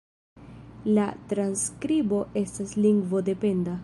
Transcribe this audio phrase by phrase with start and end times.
[0.97, 1.03] La
[1.33, 3.77] transskribo estas lingvo-dependa.